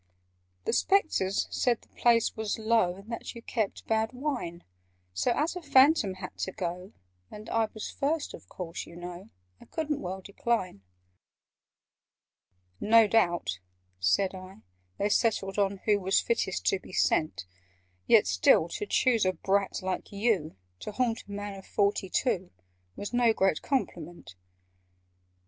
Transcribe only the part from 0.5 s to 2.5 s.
"The Spectres said the place